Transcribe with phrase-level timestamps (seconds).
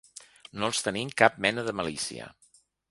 [0.61, 2.33] No els tenim cap mena de malícia.